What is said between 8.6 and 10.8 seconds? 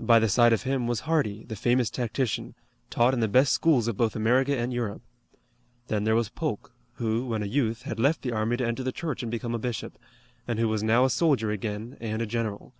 enter the church and become a bishop, and who